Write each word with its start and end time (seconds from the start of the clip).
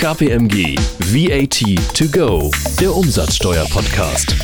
KPMG 0.00 0.78
VAT 1.12 1.94
to 1.94 2.06
go, 2.08 2.50
der 2.80 2.96
Umsatzsteuer-Podcast. 2.96 4.34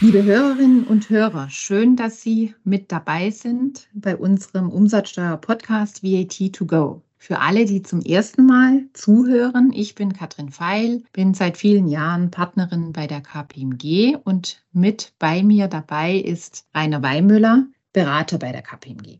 Liebe 0.00 0.22
Hörerinnen 0.22 0.84
und 0.84 1.10
Hörer, 1.10 1.50
schön, 1.50 1.96
dass 1.96 2.22
Sie 2.22 2.54
mit 2.62 2.92
dabei 2.92 3.32
sind 3.32 3.88
bei 3.94 4.16
unserem 4.16 4.70
Umsatzsteuer-Podcast 4.70 6.04
VAT 6.04 6.52
to 6.52 6.66
go. 6.66 7.02
Für 7.16 7.40
alle, 7.40 7.64
die 7.64 7.82
zum 7.82 8.00
ersten 8.00 8.46
Mal 8.46 8.84
zuhören, 8.92 9.72
ich 9.74 9.96
bin 9.96 10.12
Katrin 10.12 10.50
Feil, 10.50 11.02
bin 11.12 11.34
seit 11.34 11.56
vielen 11.56 11.88
Jahren 11.88 12.30
Partnerin 12.30 12.92
bei 12.92 13.08
der 13.08 13.22
KPMG 13.22 14.18
und 14.22 14.64
mit 14.72 15.14
bei 15.18 15.42
mir 15.42 15.66
dabei 15.66 16.14
ist 16.14 16.64
Rainer 16.76 17.02
Weimüller, 17.02 17.66
Berater 17.92 18.38
bei 18.38 18.52
der 18.52 18.62
KPMG. 18.62 19.18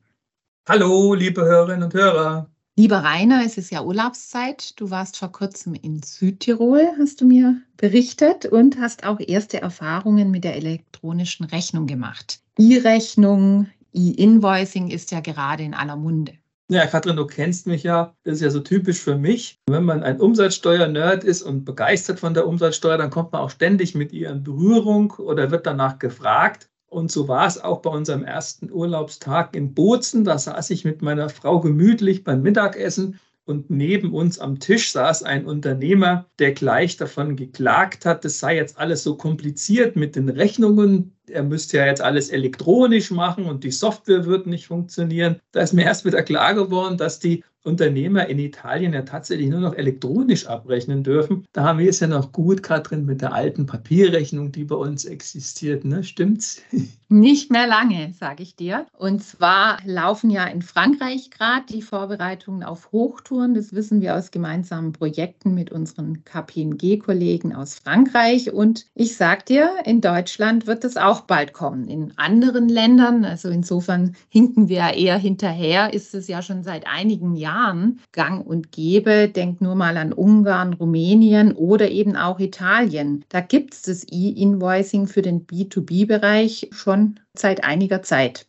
Hallo, 0.68 1.14
liebe 1.14 1.44
Hörerinnen 1.44 1.82
und 1.82 1.94
Hörer. 1.94 2.48
Lieber 2.78 2.98
Rainer, 2.98 3.42
es 3.44 3.58
ist 3.58 3.72
ja 3.72 3.82
Urlaubszeit. 3.82 4.78
Du 4.78 4.88
warst 4.88 5.16
vor 5.16 5.32
kurzem 5.32 5.74
in 5.74 6.00
Südtirol, 6.00 6.86
hast 6.96 7.20
du 7.20 7.24
mir 7.24 7.60
berichtet, 7.76 8.46
und 8.46 8.78
hast 8.78 9.04
auch 9.04 9.18
erste 9.18 9.60
Erfahrungen 9.60 10.30
mit 10.30 10.44
der 10.44 10.54
elektronischen 10.54 11.44
Rechnung 11.46 11.88
gemacht. 11.88 12.38
E-Rechnung, 12.56 13.66
E-Invoicing 13.92 14.92
ist 14.92 15.10
ja 15.10 15.18
gerade 15.18 15.64
in 15.64 15.74
aller 15.74 15.96
Munde. 15.96 16.34
Ja, 16.68 16.86
Katrin, 16.86 17.16
du 17.16 17.26
kennst 17.26 17.66
mich 17.66 17.82
ja. 17.82 18.14
Das 18.22 18.34
ist 18.34 18.42
ja 18.42 18.50
so 18.50 18.60
typisch 18.60 19.00
für 19.00 19.16
mich. 19.16 19.58
Wenn 19.66 19.82
man 19.82 20.04
ein 20.04 20.20
Umsatzsteuer-Nerd 20.20 21.24
ist 21.24 21.42
und 21.42 21.64
begeistert 21.64 22.20
von 22.20 22.32
der 22.32 22.46
Umsatzsteuer, 22.46 22.96
dann 22.96 23.10
kommt 23.10 23.32
man 23.32 23.40
auch 23.40 23.50
ständig 23.50 23.96
mit 23.96 24.12
ihr 24.12 24.30
in 24.30 24.44
Berührung 24.44 25.10
oder 25.18 25.50
wird 25.50 25.66
danach 25.66 25.98
gefragt. 25.98 26.70
Und 26.88 27.12
so 27.12 27.28
war 27.28 27.46
es 27.46 27.62
auch 27.62 27.82
bei 27.82 27.90
unserem 27.90 28.24
ersten 28.24 28.72
Urlaubstag 28.72 29.54
in 29.54 29.74
Bozen. 29.74 30.24
Da 30.24 30.38
saß 30.38 30.70
ich 30.70 30.84
mit 30.84 31.02
meiner 31.02 31.28
Frau 31.28 31.60
gemütlich 31.60 32.24
beim 32.24 32.42
Mittagessen 32.42 33.20
und 33.48 33.70
neben 33.70 34.12
uns 34.12 34.38
am 34.38 34.58
Tisch 34.58 34.92
saß 34.92 35.22
ein 35.22 35.46
Unternehmer, 35.46 36.26
der 36.38 36.52
gleich 36.52 36.98
davon 36.98 37.34
geklagt 37.34 38.04
hat, 38.04 38.22
das 38.26 38.38
sei 38.40 38.56
jetzt 38.56 38.78
alles 38.78 39.02
so 39.02 39.16
kompliziert 39.16 39.96
mit 39.96 40.16
den 40.16 40.28
Rechnungen. 40.28 41.16
Er 41.26 41.44
müsste 41.44 41.78
ja 41.78 41.86
jetzt 41.86 42.02
alles 42.02 42.28
elektronisch 42.28 43.10
machen 43.10 43.46
und 43.46 43.64
die 43.64 43.70
Software 43.70 44.26
wird 44.26 44.46
nicht 44.46 44.66
funktionieren. 44.66 45.40
Da 45.52 45.62
ist 45.62 45.72
mir 45.72 45.84
erst 45.84 46.04
wieder 46.04 46.22
klar 46.22 46.52
geworden, 46.52 46.98
dass 46.98 47.20
die 47.20 47.42
Unternehmer 47.64 48.26
in 48.28 48.38
Italien 48.38 48.92
ja 48.92 49.02
tatsächlich 49.02 49.48
nur 49.48 49.60
noch 49.60 49.74
elektronisch 49.74 50.46
abrechnen 50.46 51.02
dürfen. 51.02 51.44
Da 51.52 51.64
haben 51.64 51.78
wir 51.80 51.90
es 51.90 52.00
ja 52.00 52.06
noch 52.06 52.32
gut, 52.32 52.62
Katrin, 52.62 53.04
mit 53.04 53.20
der 53.20 53.32
alten 53.32 53.66
Papierrechnung, 53.66 54.52
die 54.52 54.64
bei 54.64 54.76
uns 54.76 55.04
existiert. 55.04 55.84
Ne? 55.84 56.04
Stimmt's? 56.04 56.62
Nicht 57.10 57.50
mehr 57.50 57.66
lange, 57.66 58.12
sage 58.18 58.42
ich 58.42 58.54
dir. 58.54 58.86
Und 58.96 59.22
zwar 59.22 59.78
laufen 59.84 60.30
ja 60.30 60.44
in 60.44 60.62
Frankreich 60.62 61.30
gerade 61.30 61.64
die 61.68 61.82
Vorbereitungen 61.82 62.62
auf 62.62 62.92
Hochtouren. 62.92 63.54
Das 63.54 63.72
wissen 63.72 64.00
wir 64.02 64.14
aus 64.14 64.30
gemeinsamen 64.30 64.92
Projekten 64.92 65.54
mit 65.54 65.72
unseren 65.72 66.24
KPMG-Kollegen 66.24 67.54
aus 67.54 67.74
Frankreich. 67.76 68.52
Und 68.52 68.86
ich 68.94 69.16
sage 69.16 69.44
dir, 69.48 69.70
in 69.84 70.00
Deutschland 70.00 70.66
wird 70.66 70.84
es 70.84 70.96
auch 70.96 71.22
bald 71.22 71.54
kommen. 71.54 71.88
In 71.88 72.12
anderen 72.16 72.68
Ländern, 72.68 73.24
also 73.24 73.48
insofern 73.48 74.14
hinken 74.28 74.68
wir 74.68 74.94
eher 74.94 75.18
hinterher, 75.18 75.92
ist 75.92 76.14
es 76.14 76.28
ja 76.28 76.42
schon 76.42 76.62
seit 76.62 76.86
einigen 76.86 77.36
Jahren 77.36 77.57
Jahren 77.58 78.00
gang 78.12 78.46
und 78.46 78.72
gäbe. 78.72 79.28
Denkt 79.28 79.60
nur 79.60 79.74
mal 79.74 79.96
an 79.96 80.12
Ungarn, 80.12 80.74
Rumänien 80.74 81.52
oder 81.52 81.90
eben 81.90 82.16
auch 82.16 82.38
Italien. 82.38 83.24
Da 83.28 83.40
gibt 83.40 83.74
es 83.74 83.82
das 83.82 84.04
E-Invoicing 84.08 85.06
für 85.06 85.22
den 85.22 85.46
B2B-Bereich 85.46 86.68
schon 86.72 87.20
seit 87.34 87.64
einiger 87.64 88.02
Zeit. 88.02 88.47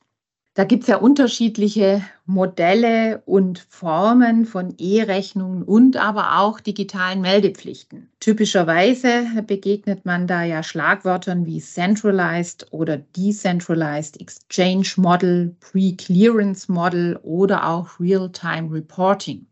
Da 0.60 0.66
gibt 0.66 0.84
es 0.84 0.88
ja 0.90 0.98
unterschiedliche 0.98 2.04
Modelle 2.26 3.24
und 3.26 3.60
Formen 3.70 4.44
von 4.44 4.74
E-Rechnungen 4.78 5.64
und 5.64 5.96
aber 5.96 6.38
auch 6.42 6.60
digitalen 6.60 7.22
Meldepflichten. 7.22 8.10
Typischerweise 8.20 9.26
begegnet 9.48 10.04
man 10.04 10.28
da 10.28 10.44
ja 10.44 10.62
Schlagwörtern 10.62 11.46
wie 11.46 11.62
Centralized 11.62 12.68
oder 12.72 12.98
Decentralized 12.98 14.20
Exchange 14.20 14.90
Model, 14.98 15.56
Pre-Clearance 15.62 16.70
Model 16.70 17.18
oder 17.24 17.66
auch 17.66 17.98
Real-Time 17.98 18.70
Reporting. 18.70 19.46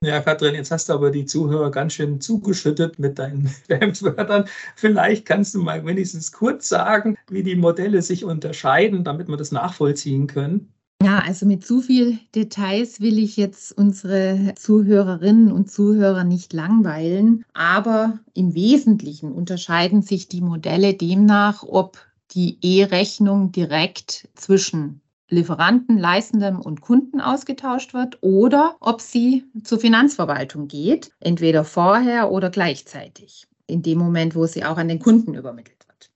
Ja, 0.00 0.20
Katrin, 0.20 0.54
jetzt 0.54 0.70
hast 0.70 0.88
du 0.88 0.92
aber 0.92 1.10
die 1.10 1.24
Zuhörer 1.24 1.72
ganz 1.72 1.94
schön 1.94 2.20
zugeschüttet 2.20 3.00
mit 3.00 3.18
deinen 3.18 3.46
Wörtern. 3.68 4.44
Vielleicht 4.76 5.26
kannst 5.26 5.54
du 5.54 5.60
mal 5.60 5.84
wenigstens 5.84 6.30
kurz 6.30 6.68
sagen, 6.68 7.16
wie 7.28 7.42
die 7.42 7.56
Modelle 7.56 8.00
sich 8.02 8.24
unterscheiden, 8.24 9.02
damit 9.02 9.28
wir 9.28 9.36
das 9.36 9.50
nachvollziehen 9.50 10.28
können. 10.28 10.72
Ja, 11.02 11.20
also 11.20 11.46
mit 11.46 11.64
zu 11.64 11.80
viel 11.80 12.18
Details 12.34 13.00
will 13.00 13.18
ich 13.18 13.36
jetzt 13.36 13.76
unsere 13.76 14.54
Zuhörerinnen 14.56 15.50
und 15.50 15.70
Zuhörer 15.70 16.24
nicht 16.24 16.52
langweilen, 16.52 17.44
aber 17.52 18.20
im 18.34 18.54
Wesentlichen 18.54 19.32
unterscheiden 19.32 20.02
sich 20.02 20.28
die 20.28 20.40
Modelle 20.40 20.94
demnach, 20.94 21.64
ob 21.64 21.98
die 22.32 22.58
E-Rechnung 22.62 23.52
direkt 23.52 24.28
zwischen 24.34 25.00
Lieferanten, 25.30 25.98
Leistendem 25.98 26.60
und 26.60 26.80
Kunden 26.80 27.20
ausgetauscht 27.20 27.92
wird 27.92 28.18
oder 28.22 28.76
ob 28.80 29.00
sie 29.00 29.44
zur 29.62 29.78
Finanzverwaltung 29.78 30.68
geht, 30.68 31.10
entweder 31.20 31.64
vorher 31.64 32.30
oder 32.30 32.48
gleichzeitig, 32.48 33.46
in 33.66 33.82
dem 33.82 33.98
Moment, 33.98 34.34
wo 34.34 34.46
sie 34.46 34.64
auch 34.64 34.78
an 34.78 34.88
den 34.88 34.98
Kunden 34.98 35.34
übermittelt 35.34 35.86
wird. 35.86 36.10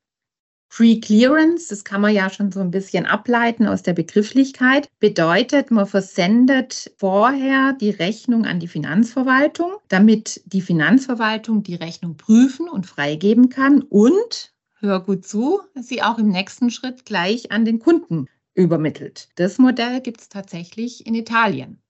Free 0.70 1.00
Clearance, 1.00 1.68
das 1.68 1.84
kann 1.84 2.00
man 2.00 2.14
ja 2.14 2.30
schon 2.30 2.50
so 2.50 2.60
ein 2.60 2.70
bisschen 2.70 3.04
ableiten 3.04 3.66
aus 3.66 3.82
der 3.82 3.92
Begrifflichkeit, 3.92 4.88
bedeutet, 5.00 5.70
man 5.70 5.86
versendet 5.86 6.90
vorher 6.96 7.74
die 7.74 7.90
Rechnung 7.90 8.46
an 8.46 8.60
die 8.60 8.68
Finanzverwaltung, 8.68 9.72
damit 9.88 10.40
die 10.46 10.62
Finanzverwaltung 10.62 11.62
die 11.62 11.74
Rechnung 11.74 12.16
prüfen 12.16 12.66
und 12.70 12.86
freigeben 12.86 13.50
kann 13.50 13.82
und 13.82 14.54
hör 14.80 15.00
gut 15.00 15.26
zu, 15.26 15.60
sie 15.74 16.02
auch 16.02 16.16
im 16.16 16.28
nächsten 16.28 16.70
Schritt 16.70 17.04
gleich 17.04 17.52
an 17.52 17.66
den 17.66 17.78
Kunden 17.78 18.26
übermittelt. 18.54 19.28
Das 19.36 19.58
Modell 19.58 20.00
gibt 20.00 20.20
es 20.20 20.28
tatsächlich 20.28 21.06
in 21.06 21.14
Italien. 21.14 21.82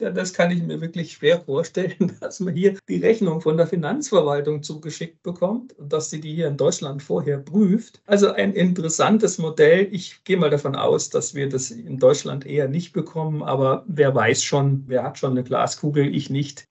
Ja, 0.00 0.10
das 0.10 0.32
kann 0.32 0.52
ich 0.52 0.62
mir 0.62 0.80
wirklich 0.80 1.12
schwer 1.12 1.40
vorstellen, 1.40 2.16
dass 2.20 2.38
man 2.38 2.54
hier 2.54 2.78
die 2.88 2.98
Rechnung 2.98 3.40
von 3.40 3.56
der 3.56 3.66
Finanzverwaltung 3.66 4.62
zugeschickt 4.62 5.22
bekommt 5.24 5.72
und 5.76 5.92
dass 5.92 6.10
sie 6.10 6.20
die 6.20 6.34
hier 6.34 6.46
in 6.46 6.56
Deutschland 6.56 7.02
vorher 7.02 7.38
prüft. 7.38 8.00
Also 8.06 8.30
ein 8.30 8.52
interessantes 8.52 9.38
Modell. 9.38 9.88
Ich 9.90 10.22
gehe 10.22 10.36
mal 10.36 10.50
davon 10.50 10.76
aus, 10.76 11.10
dass 11.10 11.34
wir 11.34 11.48
das 11.48 11.72
in 11.72 11.98
Deutschland 11.98 12.46
eher 12.46 12.68
nicht 12.68 12.92
bekommen, 12.92 13.42
aber 13.42 13.84
wer 13.88 14.14
weiß 14.14 14.44
schon, 14.44 14.84
wer 14.86 15.02
hat 15.02 15.18
schon 15.18 15.32
eine 15.32 15.42
Glaskugel, 15.42 16.14
ich 16.14 16.30
nicht. 16.30 16.68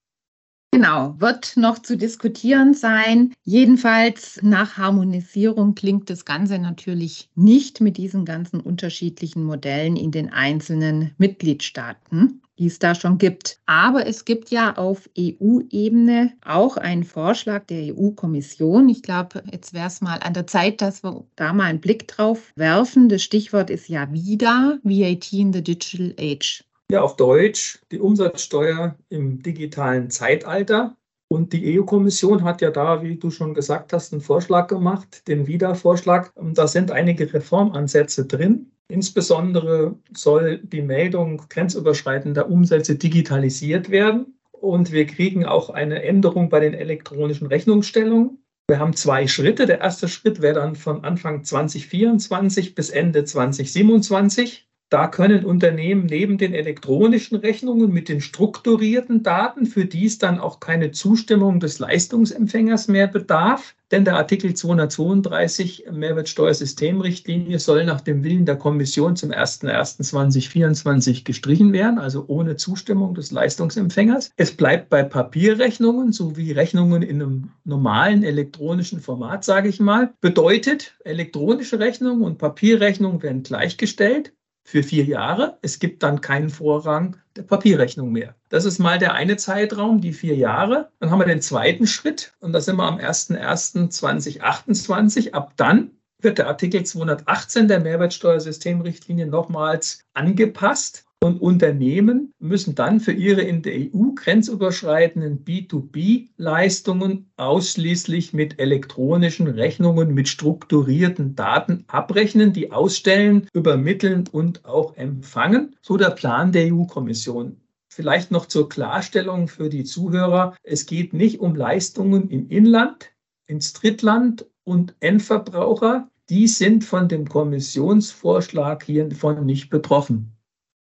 Genau, 0.78 1.16
wird 1.18 1.56
noch 1.56 1.80
zu 1.80 1.96
diskutieren 1.96 2.72
sein. 2.72 3.34
Jedenfalls 3.42 4.38
nach 4.42 4.76
Harmonisierung 4.76 5.74
klingt 5.74 6.08
das 6.08 6.24
Ganze 6.24 6.60
natürlich 6.60 7.28
nicht 7.34 7.80
mit 7.80 7.96
diesen 7.96 8.24
ganzen 8.24 8.60
unterschiedlichen 8.60 9.42
Modellen 9.42 9.96
in 9.96 10.12
den 10.12 10.32
einzelnen 10.32 11.10
Mitgliedstaaten 11.18 12.42
die 12.60 12.66
es 12.66 12.80
da 12.80 12.94
schon 12.94 13.18
gibt. 13.18 13.60
Aber 13.66 14.06
es 14.06 14.24
gibt 14.24 14.50
ja 14.50 14.76
auf 14.76 15.08
EU-Ebene 15.16 16.32
auch 16.44 16.76
einen 16.76 17.04
Vorschlag 17.04 17.66
der 17.66 17.94
EU-Kommission. 17.94 18.88
Ich 18.88 19.02
glaube, 19.02 19.44
jetzt 19.52 19.74
wäre 19.74 19.86
es 19.86 20.00
mal 20.00 20.18
an 20.18 20.34
der 20.34 20.48
Zeit, 20.48 20.80
dass 20.80 21.04
wir 21.04 21.24
da 21.36 21.52
mal 21.52 21.66
einen 21.66 21.80
Blick 21.80 22.08
drauf 22.08 22.52
werfen. 22.56 23.08
Das 23.08 23.22
Stichwort 23.22 23.70
ist 23.70 23.88
ja 23.88 24.12
wieder 24.12 24.80
VAT 24.82 25.32
in 25.32 25.52
the 25.52 25.62
Digital 25.62 26.14
Age. 26.18 26.64
Ja, 26.90 27.02
auf 27.02 27.16
Deutsch 27.16 27.80
die 27.92 27.98
Umsatzsteuer 27.98 28.96
im 29.10 29.42
digitalen 29.42 30.10
Zeitalter. 30.10 30.96
Und 31.30 31.52
die 31.52 31.78
EU-Kommission 31.78 32.42
hat 32.44 32.62
ja 32.62 32.70
da, 32.70 33.02
wie 33.02 33.16
du 33.16 33.30
schon 33.30 33.52
gesagt 33.52 33.92
hast, 33.92 34.14
einen 34.14 34.22
Vorschlag 34.22 34.68
gemacht, 34.68 35.28
den 35.28 35.46
WIDA-Vorschlag. 35.46 36.30
Da 36.34 36.66
sind 36.66 36.90
einige 36.90 37.30
Reformansätze 37.34 38.24
drin. 38.24 38.70
Insbesondere 38.90 39.96
soll 40.14 40.60
die 40.62 40.80
Meldung 40.80 41.42
grenzüberschreitender 41.50 42.48
Umsätze 42.48 42.96
digitalisiert 42.96 43.90
werden. 43.90 44.38
Und 44.52 44.90
wir 44.90 45.06
kriegen 45.06 45.44
auch 45.44 45.68
eine 45.68 46.02
Änderung 46.02 46.48
bei 46.48 46.60
den 46.60 46.72
elektronischen 46.72 47.48
Rechnungsstellungen. 47.48 48.42
Wir 48.66 48.78
haben 48.78 48.94
zwei 48.94 49.26
Schritte. 49.26 49.66
Der 49.66 49.80
erste 49.80 50.08
Schritt 50.08 50.40
wäre 50.40 50.54
dann 50.54 50.74
von 50.74 51.04
Anfang 51.04 51.44
2024 51.44 52.74
bis 52.74 52.88
Ende 52.88 53.24
2027. 53.24 54.67
Da 54.90 55.06
können 55.06 55.44
Unternehmen 55.44 56.06
neben 56.06 56.38
den 56.38 56.54
elektronischen 56.54 57.36
Rechnungen 57.36 57.92
mit 57.92 58.08
den 58.08 58.22
strukturierten 58.22 59.22
Daten, 59.22 59.66
für 59.66 59.84
die 59.84 60.06
es 60.06 60.16
dann 60.16 60.40
auch 60.40 60.60
keine 60.60 60.92
Zustimmung 60.92 61.60
des 61.60 61.78
Leistungsempfängers 61.78 62.88
mehr 62.88 63.06
bedarf, 63.06 63.74
denn 63.90 64.06
der 64.06 64.16
Artikel 64.16 64.54
232 64.54 65.88
Mehrwertsteuersystemrichtlinie 65.90 67.58
soll 67.58 67.84
nach 67.84 68.00
dem 68.00 68.24
Willen 68.24 68.46
der 68.46 68.56
Kommission 68.56 69.14
zum 69.16 69.30
01.01.2024 69.30 71.24
gestrichen 71.24 71.74
werden, 71.74 71.98
also 71.98 72.24
ohne 72.26 72.56
Zustimmung 72.56 73.14
des 73.14 73.30
Leistungsempfängers. 73.30 74.30
Es 74.36 74.52
bleibt 74.52 74.88
bei 74.88 75.02
Papierrechnungen 75.02 76.12
sowie 76.12 76.52
Rechnungen 76.52 77.02
in 77.02 77.22
einem 77.22 77.50
normalen 77.64 78.22
elektronischen 78.22 79.00
Format, 79.00 79.44
sage 79.44 79.68
ich 79.68 79.80
mal. 79.80 80.14
Bedeutet, 80.22 80.94
elektronische 81.04 81.78
Rechnungen 81.78 82.22
und 82.22 82.38
Papierrechnungen 82.38 83.22
werden 83.22 83.42
gleichgestellt. 83.42 84.32
Für 84.68 84.82
vier 84.82 85.04
Jahre. 85.04 85.56
Es 85.62 85.78
gibt 85.78 86.02
dann 86.02 86.20
keinen 86.20 86.50
Vorrang 86.50 87.16
der 87.36 87.44
Papierrechnung 87.44 88.12
mehr. 88.12 88.34
Das 88.50 88.66
ist 88.66 88.78
mal 88.78 88.98
der 88.98 89.14
eine 89.14 89.38
Zeitraum, 89.38 90.02
die 90.02 90.12
vier 90.12 90.36
Jahre. 90.36 90.90
Dann 91.00 91.10
haben 91.10 91.20
wir 91.20 91.26
den 91.26 91.40
zweiten 91.40 91.86
Schritt 91.86 92.34
und 92.40 92.52
da 92.52 92.60
sind 92.60 92.76
wir 92.76 92.84
am 92.84 92.98
01.01.2028. 92.98 95.32
Ab 95.32 95.54
dann 95.56 95.92
wird 96.20 96.36
der 96.36 96.48
Artikel 96.48 96.84
218 96.84 97.66
der 97.66 97.80
Mehrwertsteuersystemrichtlinie 97.80 99.26
nochmals 99.26 100.04
angepasst. 100.12 101.06
Und 101.20 101.40
Unternehmen 101.40 102.32
müssen 102.38 102.76
dann 102.76 103.00
für 103.00 103.10
ihre 103.10 103.40
in 103.40 103.62
der 103.62 103.74
EU 103.74 104.12
grenzüberschreitenden 104.14 105.44
B2B-Leistungen 105.44 107.32
ausschließlich 107.36 108.32
mit 108.32 108.60
elektronischen 108.60 109.48
Rechnungen 109.48 110.14
mit 110.14 110.28
strukturierten 110.28 111.34
Daten 111.34 111.84
abrechnen, 111.88 112.52
die 112.52 112.70
ausstellen, 112.70 113.48
übermitteln 113.52 114.28
und 114.30 114.64
auch 114.64 114.96
empfangen. 114.96 115.74
So 115.82 115.96
der 115.96 116.10
Plan 116.10 116.52
der 116.52 116.72
EU-Kommission. 116.72 117.60
Vielleicht 117.88 118.30
noch 118.30 118.46
zur 118.46 118.68
Klarstellung 118.68 119.48
für 119.48 119.68
die 119.68 119.82
Zuhörer. 119.82 120.54
Es 120.62 120.86
geht 120.86 121.14
nicht 121.14 121.40
um 121.40 121.56
Leistungen 121.56 122.30
im 122.30 122.48
Inland, 122.48 123.10
ins 123.46 123.72
Drittland 123.72 124.46
und 124.62 124.94
Endverbraucher. 125.00 126.08
Die 126.30 126.46
sind 126.46 126.84
von 126.84 127.08
dem 127.08 127.28
Kommissionsvorschlag 127.28 128.84
hiervon 128.84 129.44
nicht 129.44 129.68
betroffen. 129.68 130.37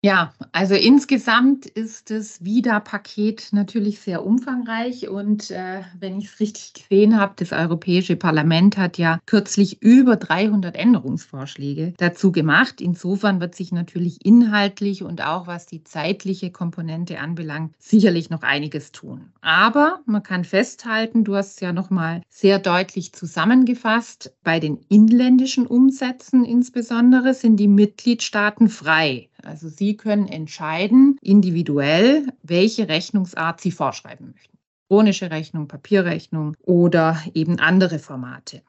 Ja, 0.05 0.33
also 0.51 0.75
insgesamt 0.75 1.65
ist 1.65 2.11
das 2.11 2.45
WIDA-Paket 2.45 3.51
natürlich 3.53 4.01
sehr 4.01 4.27
umfangreich 4.27 5.09
und 5.09 5.53
äh, 5.53 5.83
wenn 5.97 6.19
ich 6.19 6.25
es 6.25 6.41
richtig 6.41 6.73
gesehen 6.75 7.21
habe, 7.21 7.35
das 7.37 7.53
Europäische 7.53 8.17
Parlament 8.17 8.77
hat 8.77 8.99
ja 8.99 9.21
kürzlich 9.27 9.81
über 9.81 10.17
300 10.17 10.75
Änderungsvorschläge 10.75 11.95
dazu 11.99 12.33
gemacht. 12.33 12.81
Insofern 12.81 13.41
wird 13.41 13.55
sich 13.55 13.71
natürlich 13.71 14.27
inhaltlich 14.27 15.05
und 15.05 15.23
auch 15.23 15.47
was 15.47 15.67
die 15.67 15.85
zeitliche 15.85 16.51
Komponente 16.51 17.21
anbelangt, 17.21 17.73
sicherlich 17.79 18.29
noch 18.29 18.43
einiges 18.43 18.91
tun. 18.91 19.31
Aber 19.41 20.01
man 20.05 20.25
kann 20.25 20.43
festhalten, 20.43 21.23
du 21.23 21.37
hast 21.37 21.55
es 21.55 21.61
ja 21.61 21.73
nochmal 21.73 22.23
sehr 22.29 22.59
deutlich 22.59 23.13
zusammengefasst, 23.13 24.35
bei 24.43 24.59
den 24.59 24.79
inländischen 24.89 25.65
Umsätzen 25.65 26.45
insbesondere 26.45 27.35
sind 27.35 27.59
die 27.59 27.69
Mitgliedstaaten 27.69 28.69
frei 28.69 29.29
also 29.45 29.69
Sie 29.69 29.97
können 29.97 30.29
entscheiden, 30.29 31.19
individuell, 31.21 32.27
welche 32.43 32.89
Rechnungsart 32.89 33.61
Sie 33.61 33.73
vorschreiben 33.73 34.33
möchten. 34.33 34.59
Chronische 34.89 35.31
Rechnung, 35.31 35.69
Papierrechnung 35.69 36.57
oder 36.61 37.23
eben 37.35 37.59
andere 37.59 37.99
Formate. 37.99 38.63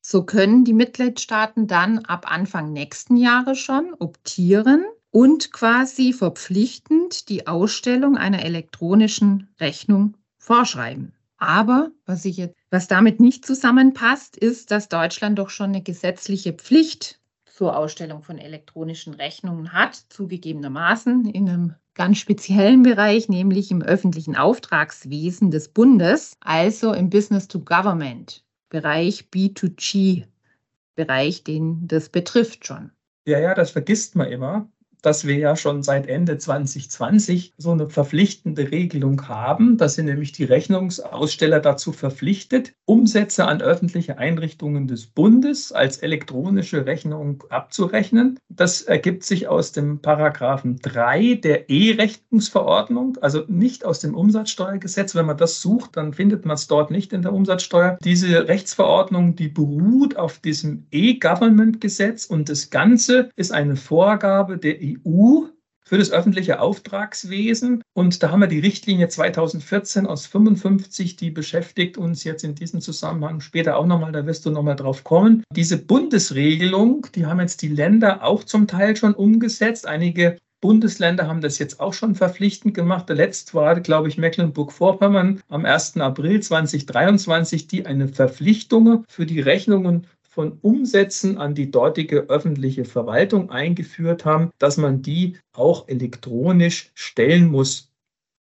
So 0.00 0.24
können 0.24 0.64
die 0.64 0.74
Mitgliedstaaten 0.74 1.66
dann 1.66 2.00
ab 2.00 2.30
Anfang 2.30 2.72
nächsten 2.72 3.16
Jahres 3.16 3.58
schon 3.58 3.94
optieren 3.98 4.84
und 5.10 5.52
quasi 5.52 6.12
verpflichtend 6.12 7.28
die 7.28 7.46
Ausstellung 7.46 8.16
einer 8.16 8.44
elektronischen 8.44 9.48
Rechnung 9.58 10.16
vorschreiben. 10.38 11.14
Aber 11.38 11.90
was 12.04 12.24
ich 12.24 12.36
jetzt, 12.36 12.54
was 12.70 12.86
damit 12.86 13.20
nicht 13.20 13.46
zusammenpasst, 13.46 14.36
ist, 14.36 14.70
dass 14.70 14.88
Deutschland 14.88 15.38
doch 15.38 15.50
schon 15.50 15.70
eine 15.70 15.82
gesetzliche 15.82 16.52
Pflicht 16.52 17.20
zur 17.54 17.76
Ausstellung 17.76 18.22
von 18.24 18.38
elektronischen 18.38 19.14
Rechnungen 19.14 19.72
hat, 19.72 19.94
zugegebenermaßen 20.08 21.26
in 21.26 21.48
einem 21.48 21.76
ganz 21.94 22.18
speziellen 22.18 22.82
Bereich, 22.82 23.28
nämlich 23.28 23.70
im 23.70 23.80
öffentlichen 23.80 24.34
Auftragswesen 24.34 25.52
des 25.52 25.68
Bundes, 25.68 26.36
also 26.40 26.92
im 26.92 27.10
Business-to-Government-Bereich, 27.10 29.28
B2G-Bereich, 29.32 31.44
den 31.44 31.86
das 31.86 32.08
betrifft 32.08 32.66
schon. 32.66 32.90
Ja, 33.24 33.38
ja, 33.38 33.54
das 33.54 33.70
vergisst 33.70 34.16
man 34.16 34.32
immer 34.32 34.68
dass 35.04 35.26
wir 35.26 35.36
ja 35.36 35.54
schon 35.54 35.82
seit 35.82 36.06
Ende 36.06 36.38
2020 36.38 37.52
so 37.58 37.72
eine 37.72 37.90
verpflichtende 37.90 38.70
Regelung 38.70 39.28
haben. 39.28 39.76
Da 39.76 39.88
sind 39.88 40.06
nämlich 40.06 40.32
die 40.32 40.44
Rechnungsaussteller 40.44 41.60
dazu 41.60 41.92
verpflichtet, 41.92 42.72
Umsätze 42.86 43.46
an 43.46 43.60
öffentliche 43.60 44.18
Einrichtungen 44.18 44.86
des 44.88 45.06
Bundes 45.06 45.72
als 45.72 45.98
elektronische 45.98 46.86
Rechnung 46.86 47.44
abzurechnen. 47.50 48.38
Das 48.48 48.82
ergibt 48.82 49.24
sich 49.24 49.46
aus 49.48 49.72
dem 49.72 50.00
Paragraphen 50.00 50.78
3 50.80 51.34
der 51.34 51.68
E-Rechnungsverordnung, 51.68 53.18
also 53.20 53.44
nicht 53.46 53.84
aus 53.84 54.00
dem 54.00 54.14
Umsatzsteuergesetz. 54.14 55.14
Wenn 55.14 55.26
man 55.26 55.36
das 55.36 55.60
sucht, 55.60 55.96
dann 55.96 56.14
findet 56.14 56.46
man 56.46 56.54
es 56.54 56.66
dort 56.66 56.90
nicht 56.90 57.12
in 57.12 57.22
der 57.22 57.32
Umsatzsteuer. 57.32 57.98
Diese 58.02 58.48
Rechtsverordnung, 58.48 59.36
die 59.36 59.48
beruht 59.48 60.16
auf 60.16 60.38
diesem 60.38 60.86
E-Government-Gesetz 60.90 62.24
und 62.24 62.48
das 62.48 62.70
Ganze 62.70 63.28
ist 63.36 63.52
eine 63.52 63.76
Vorgabe 63.76 64.56
der 64.56 64.78
EU 64.80 64.93
EU 65.06 65.46
für 65.86 65.98
das 65.98 66.10
öffentliche 66.10 66.60
Auftragswesen. 66.60 67.82
Und 67.92 68.22
da 68.22 68.30
haben 68.30 68.40
wir 68.40 68.48
die 68.48 68.58
Richtlinie 68.58 69.08
2014 69.08 70.06
aus 70.06 70.26
55, 70.26 71.16
die 71.16 71.30
beschäftigt 71.30 71.98
uns 71.98 72.24
jetzt 72.24 72.42
in 72.42 72.54
diesem 72.54 72.80
Zusammenhang 72.80 73.40
später 73.40 73.76
auch 73.76 73.86
nochmal, 73.86 74.12
da 74.12 74.26
wirst 74.26 74.46
du 74.46 74.50
nochmal 74.50 74.76
drauf 74.76 75.04
kommen. 75.04 75.44
Diese 75.50 75.78
Bundesregelung, 75.78 77.06
die 77.14 77.26
haben 77.26 77.40
jetzt 77.40 77.62
die 77.62 77.68
Länder 77.68 78.24
auch 78.24 78.44
zum 78.44 78.66
Teil 78.66 78.96
schon 78.96 79.14
umgesetzt. 79.14 79.86
Einige 79.86 80.38
Bundesländer 80.64 81.28
haben 81.28 81.42
das 81.42 81.58
jetzt 81.58 81.78
auch 81.78 81.92
schon 81.92 82.14
verpflichtend 82.14 82.72
gemacht. 82.72 83.10
Der 83.10 83.16
letzte 83.16 83.52
war, 83.52 83.78
glaube 83.80 84.08
ich, 84.08 84.16
Mecklenburg-Vorpommern 84.16 85.42
am 85.48 85.66
1. 85.66 85.98
April 85.98 86.40
2023, 86.40 87.66
die 87.66 87.84
eine 87.84 88.08
Verpflichtung 88.08 89.04
für 89.06 89.26
die 89.26 89.40
Rechnungen 89.40 90.06
von 90.34 90.58
Umsätzen 90.62 91.38
an 91.38 91.54
die 91.54 91.70
dortige 91.70 92.28
öffentliche 92.28 92.84
Verwaltung 92.84 93.50
eingeführt 93.50 94.24
haben, 94.24 94.50
dass 94.58 94.76
man 94.76 95.00
die 95.00 95.38
auch 95.52 95.86
elektronisch 95.86 96.90
stellen 96.94 97.46
muss. 97.46 97.92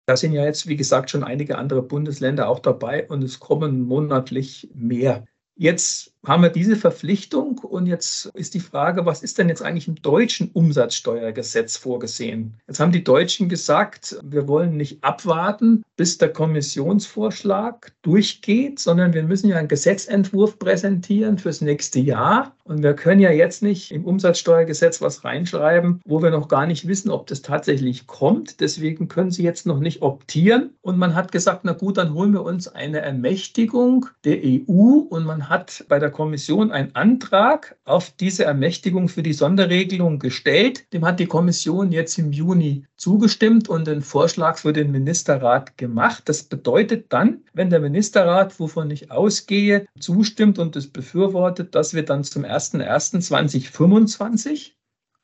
Da 0.05 0.15
sind 0.15 0.33
ja 0.33 0.45
jetzt, 0.45 0.67
wie 0.67 0.75
gesagt, 0.75 1.09
schon 1.09 1.23
einige 1.23 1.57
andere 1.57 1.81
Bundesländer 1.81 2.47
auch 2.47 2.59
dabei 2.59 3.07
und 3.07 3.23
es 3.23 3.39
kommen 3.39 3.81
monatlich 3.81 4.69
mehr. 4.75 5.25
Jetzt 5.55 6.13
haben 6.25 6.43
wir 6.43 6.49
diese 6.49 6.75
Verpflichtung 6.75 7.59
und 7.59 7.85
jetzt 7.85 8.25
ist 8.33 8.53
die 8.53 8.59
Frage, 8.59 9.05
was 9.05 9.23
ist 9.23 9.37
denn 9.37 9.47
jetzt 9.47 9.61
eigentlich 9.61 9.87
im 9.87 9.95
deutschen 9.95 10.51
Umsatzsteuergesetz 10.51 11.77
vorgesehen? 11.77 12.55
Jetzt 12.67 12.79
haben 12.79 12.91
die 12.91 13.03
Deutschen 13.03 13.47
gesagt, 13.47 14.17
wir 14.23 14.47
wollen 14.47 14.75
nicht 14.75 15.03
abwarten, 15.03 15.83
bis 15.95 16.17
der 16.17 16.33
Kommissionsvorschlag 16.33 17.93
durchgeht, 18.01 18.79
sondern 18.79 19.13
wir 19.13 19.23
müssen 19.23 19.49
ja 19.49 19.57
einen 19.57 19.67
Gesetzentwurf 19.67 20.59
präsentieren 20.59 21.37
fürs 21.37 21.61
nächste 21.61 21.99
Jahr. 21.99 22.55
Und 22.63 22.83
wir 22.83 22.93
können 22.93 23.19
ja 23.19 23.31
jetzt 23.31 23.63
nicht 23.63 23.91
im 23.91 24.05
Umsatzsteuergesetz 24.05 25.01
was 25.01 25.23
reinschreiben, 25.23 26.01
wo 26.05 26.21
wir 26.21 26.29
noch 26.29 26.47
gar 26.47 26.67
nicht 26.67 26.87
wissen, 26.87 27.09
ob 27.09 27.27
das 27.27 27.41
tatsächlich 27.41 28.07
kommt. 28.07 28.59
Deswegen 28.59 29.07
können 29.07 29.31
sie 29.31 29.43
jetzt 29.43 29.65
noch 29.65 29.79
nicht 29.79 30.01
optieren. 30.01 30.71
Und 30.81 30.97
man 30.97 31.15
hat 31.15 31.31
gesagt, 31.31 31.61
na 31.63 31.73
gut, 31.73 31.97
dann 31.97 32.13
holen 32.13 32.33
wir 32.33 32.43
uns 32.43 32.67
eine 32.67 32.99
Ermächtigung 32.99 34.05
der 34.23 34.37
EU. 34.43 34.99
Und 35.09 35.25
man 35.25 35.49
hat 35.49 35.85
bei 35.89 35.99
der 36.09 36.15
Kommission 36.15 36.71
einen 36.71 36.95
Antrag 36.95 37.77
auf 37.85 38.09
diese 38.09 38.43
Ermächtigung 38.43 39.09
für 39.09 39.21
die 39.21 39.33
Sonderregelung 39.33 40.17
gestellt. 40.17 40.91
Dem 40.91 41.05
hat 41.05 41.19
die 41.19 41.27
Kommission 41.27 41.91
jetzt 41.91 42.17
im 42.17 42.31
Juni 42.31 42.87
zugestimmt 42.97 43.69
und 43.69 43.85
den 43.85 44.01
Vorschlag 44.01 44.57
für 44.57 44.73
den 44.73 44.89
Ministerrat 44.89 45.77
gemacht. 45.77 46.23
Das 46.25 46.41
bedeutet 46.41 47.13
dann, 47.13 47.43
wenn 47.53 47.69
der 47.69 47.79
Ministerrat, 47.79 48.59
wovon 48.59 48.89
ich 48.89 49.11
ausgehe, 49.11 49.85
zustimmt 49.99 50.57
und 50.57 50.75
es 50.75 50.87
befürwortet, 50.87 51.75
dass 51.75 51.93
wir 51.93 52.03
dann 52.03 52.23
zum 52.23 52.43
01.01.2025 52.43 54.71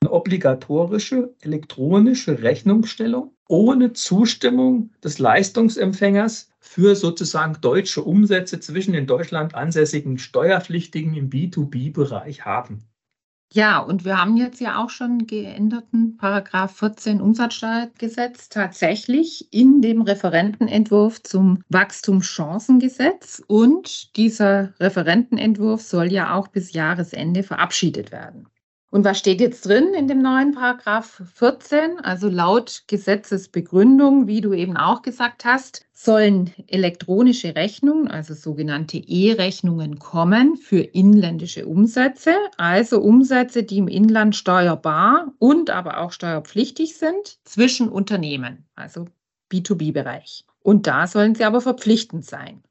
eine 0.02 0.12
obligatorische 0.12 1.34
elektronische 1.42 2.44
Rechnungsstellung 2.44 3.35
ohne 3.48 3.94
Zustimmung 3.94 4.92
des 5.04 5.20
Leistungsempfängers 5.20 6.50
für 6.60 6.96
sozusagen 6.96 7.58
deutsche 7.62 8.04
Umsätze 8.04 8.60
zwischen 8.60 8.94
den 8.94 9.08
Deutschland 9.08 9.56
ansässigen 9.56 10.18
Steuerpflichtigen 10.18 11.14
im 11.14 11.30
B2B-Bereich 11.30 12.46
haben. 12.46 12.84
Ja, 13.54 13.80
und 13.80 14.04
wir 14.04 14.20
haben 14.20 14.36
jetzt 14.36 14.60
ja 14.60 14.84
auch 14.84 14.90
schon 14.90 15.28
geänderten 15.28 16.18
Paragraph 16.18 16.76
14 16.78 17.22
Umsatzsteuergesetz 17.22 18.50
tatsächlich 18.50 19.48
in 19.54 19.82
dem 19.82 20.02
Referentenentwurf 20.02 21.24
zum 21.24 21.64
Wachstumschancengesetz. 21.70 23.42
Und 23.48 24.18
dieser 24.18 24.74
Referentenentwurf 24.80 25.82
soll 25.82 26.12
ja 26.12 26.34
auch 26.34 26.50
bis 26.50 26.74
Jahresende 26.74 27.44
verabschiedet 27.44 28.12
werden. 28.12 28.48
Und 28.96 29.04
was 29.04 29.20
steht 29.20 29.42
jetzt 29.42 29.66
drin 29.66 29.94
in 29.94 30.08
dem 30.08 30.22
neuen 30.22 30.54
Paragraph 30.54 31.22
14? 31.34 32.00
Also 32.00 32.30
laut 32.30 32.84
Gesetzesbegründung, 32.88 34.28
wie 34.28 34.40
du 34.40 34.54
eben 34.54 34.78
auch 34.78 35.02
gesagt 35.02 35.44
hast, 35.44 35.86
sollen 35.92 36.54
elektronische 36.68 37.58
Rechnungen, 37.58 38.08
also 38.08 38.34
sogenannte 38.34 38.96
E-Rechnungen 38.96 40.00
kommen 40.00 40.56
für 40.56 40.80
inländische 40.80 41.66
Umsätze, 41.66 42.36
also 42.56 43.02
Umsätze, 43.02 43.64
die 43.64 43.80
im 43.80 43.90
Inland 43.90 44.34
steuerbar 44.34 45.34
und 45.40 45.72
aber 45.72 46.00
auch 46.00 46.14
steuerpflichtig 46.14 46.96
sind 46.96 47.40
zwischen 47.44 47.90
Unternehmen, 47.90 48.66
also 48.76 49.08
B2B-Bereich. 49.52 50.46
Und 50.62 50.88
da 50.88 51.06
sollen 51.06 51.36
sie 51.36 51.44
aber 51.44 51.60
verpflichtend 51.60 52.24
sein. 52.24 52.64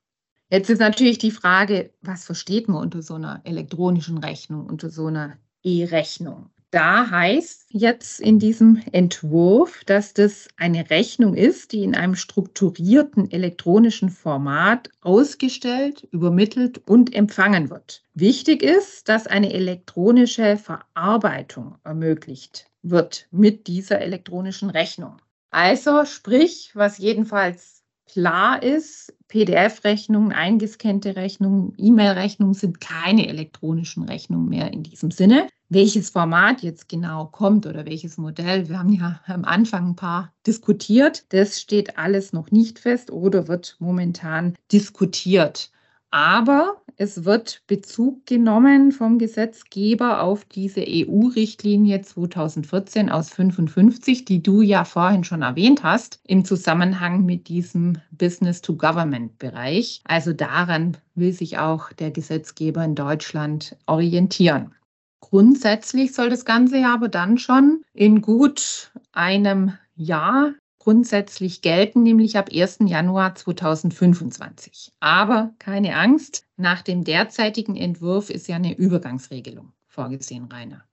Jetzt 0.49 0.71
ist 0.71 0.79
natürlich 0.79 1.19
die 1.19 1.33
Frage, 1.33 1.91
was 2.01 2.25
versteht 2.25 2.67
man 2.67 2.81
unter 2.81 3.03
so 3.03 3.15
einer 3.15 3.43
elektronischen 3.45 4.17
Rechnung, 4.17 4.65
unter 4.65 4.89
so 4.89 5.09
einer 5.09 5.37
E-Rechnung. 5.65 6.51
da 6.71 7.09
heißt 7.09 7.67
jetzt 7.71 8.21
in 8.21 8.41
diesem 8.41 8.83
Entwurf, 8.91 9.85
dass 9.85 10.13
das 10.13 10.49
eine 10.57 10.91
Rechnung 10.91 11.35
ist, 11.37 11.71
die 11.73 11.85
in 11.85 11.95
einem 11.95 12.17
strukturierten 12.17 13.31
elektronischen 13.31 14.11
Format 14.11 14.91
ausgestellt, 15.01 16.09
übermittelt 16.11 16.83
und 16.89 17.15
empfangen 17.15 17.71
wird. 17.71 18.03
Wichtig 18.15 18.63
ist, 18.63 19.09
dass 19.09 19.29
eine 19.29 19.53
elektronische 19.53 20.57
Verarbeitung 20.57 21.77
ermöglicht 21.85 22.67
wird 22.83 23.29
mit 23.31 23.69
dieser 23.69 24.01
elektronischen 24.01 24.69
Rechnung. 24.71 25.17
Also 25.51 26.05
sprich, 26.05 26.73
was 26.75 26.99
jedenfalls 26.99 27.74
klar 28.07 28.63
ist, 28.63 29.13
PDF-Rechnungen, 29.29 30.33
eingescannte 30.33 31.17
Rechnungen, 31.17 31.75
E-Mail-Rechnungen 31.77 32.55
sind 32.55 32.81
keine 32.81 33.29
elektronischen 33.29 34.05
Rechnungen 34.05 34.49
mehr 34.49 34.73
in 34.73 34.83
diesem 34.83 35.11
Sinne. 35.11 35.49
Welches 35.69 36.11
Format 36.11 36.63
jetzt 36.63 36.89
genau 36.89 37.27
kommt 37.27 37.67
oder 37.67 37.85
welches 37.87 38.17
Modell, 38.17 38.69
wir 38.69 38.79
haben 38.79 38.93
ja 38.93 39.21
am 39.27 39.45
Anfang 39.45 39.91
ein 39.91 39.97
paar 39.97 40.33
diskutiert, 40.47 41.25
das 41.33 41.61
steht 41.61 41.99
alles 41.99 42.33
noch 42.33 42.51
nicht 42.51 42.79
fest 42.79 43.11
oder 43.11 43.49
wird 43.49 43.77
momentan 43.81 44.55
diskutiert. 44.71 45.73
Aber 46.15 46.77
es 46.97 47.25
wird 47.25 47.63
Bezug 47.67 48.25
genommen 48.25 48.93
vom 48.93 49.19
Gesetzgeber 49.19 50.23
auf 50.23 50.45
diese 50.45 50.85
EU-Richtlinie 50.87 52.03
2014 52.03 53.11
aus 53.11 53.31
55, 53.31 54.25
die 54.25 54.41
du 54.41 54.63
ja 54.63 54.85
vorhin 54.85 55.25
schon 55.25 55.43
erwähnt 55.43 55.83
hast, 55.83 56.21
im 56.25 56.45
Zusammenhang 56.45 57.25
mit 57.25 57.49
diesem 57.49 57.99
Business-to-Government-Bereich. 58.13 60.03
Also 60.05 60.33
daran 60.33 60.99
will 61.17 61.33
sich 61.33 61.59
auch 61.59 61.93
der 61.93 62.13
Gesetzgeber 62.13 62.85
in 62.85 62.95
Deutschland 62.95 63.77
orientieren. 63.87 64.73
Grundsätzlich 65.19 66.15
soll 66.15 66.31
das 66.31 66.45
Ganze 66.45 66.79
ja 66.79 66.95
aber 66.95 67.09
dann 67.09 67.39
schon 67.39 67.83
in 67.93 68.23
gut 68.23 68.93
einem 69.11 69.73
Jahr 69.97 70.53
grundsätzlich 70.85 71.63
gelten, 71.63 72.03
nämlich 72.03 72.37
ab 72.37 72.51
1. 72.53 72.81
Januar 72.85 73.35
2025. 73.35 74.93
Aber 75.01 75.55
keine 75.59 75.97
Angst, 75.97 76.45
nach 76.59 76.83
dem 76.83 77.05
derzeitigen 77.05 77.75
Entwurf 77.75 78.29
ist 78.29 78.49
ja 78.49 78.57
eine 78.57 78.77
Übergangsregelung 78.77 79.73
vorgesehen, 79.87 80.45
Rainer. 80.53 80.85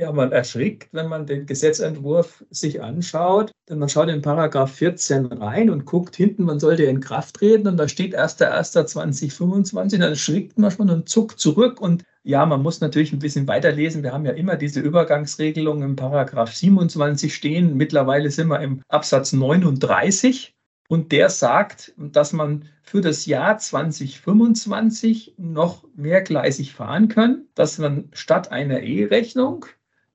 Ja, 0.00 0.12
man 0.12 0.32
erschrickt, 0.32 0.88
wenn 0.92 1.08
man 1.08 1.26
den 1.26 1.44
Gesetzentwurf 1.44 2.44
sich 2.50 2.80
anschaut, 2.80 3.50
denn 3.68 3.80
man 3.80 3.88
schaut 3.88 4.08
in 4.08 4.22
Paragraph 4.22 4.72
14 4.72 5.26
rein 5.26 5.68
und 5.68 5.84
guckt 5.84 6.14
hinten, 6.16 6.44
man 6.44 6.60
sollte 6.60 6.84
in 6.84 7.00
Kraft 7.00 7.34
treten 7.36 7.66
und 7.66 7.76
da 7.76 7.88
steht 7.88 8.16
1.1.2025, 8.16 9.98
dann 9.98 10.02
erschrickt 10.02 10.56
man 10.56 10.70
schon 10.70 10.88
und 10.88 11.08
zuckt 11.08 11.40
zurück 11.40 11.80
und 11.80 12.04
ja, 12.28 12.44
man 12.44 12.62
muss 12.62 12.82
natürlich 12.82 13.14
ein 13.14 13.20
bisschen 13.20 13.48
weiterlesen. 13.48 14.02
Wir 14.02 14.12
haben 14.12 14.26
ja 14.26 14.32
immer 14.32 14.56
diese 14.56 14.80
Übergangsregelung 14.80 15.82
im 15.82 15.96
Paragraph 15.96 16.52
27 16.52 17.34
stehen. 17.34 17.74
Mittlerweile 17.74 18.30
sind 18.30 18.48
wir 18.48 18.60
im 18.60 18.82
Absatz 18.88 19.32
39 19.32 20.54
und 20.88 21.10
der 21.10 21.30
sagt, 21.30 21.94
dass 21.96 22.34
man 22.34 22.66
für 22.82 23.00
das 23.00 23.24
Jahr 23.24 23.56
2025 23.56 25.36
noch 25.38 25.84
mehrgleisig 25.96 26.74
fahren 26.74 27.08
kann, 27.08 27.46
dass 27.54 27.78
man 27.78 28.10
statt 28.12 28.52
einer 28.52 28.82
E-Rechnung 28.82 29.64